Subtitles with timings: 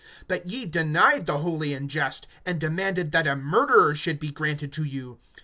[0.27, 4.73] (14)But ye denied the Holy and Just, and demanded that a murderer should be granted
[4.73, 5.19] to you.